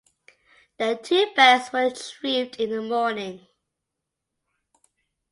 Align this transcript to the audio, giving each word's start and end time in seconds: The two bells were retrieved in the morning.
The 0.79 0.95
two 1.03 1.27
bells 1.35 1.71
were 1.71 1.83
retrieved 1.89 2.55
in 2.59 2.71
the 2.71 2.81
morning. 2.81 3.45